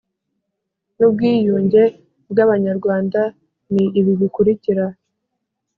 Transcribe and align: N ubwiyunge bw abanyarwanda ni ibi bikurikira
N 0.97 0.99
ubwiyunge 1.07 1.83
bw 2.31 2.37
abanyarwanda 2.45 3.21
ni 3.73 3.85
ibi 3.99 4.13
bikurikira 4.21 4.85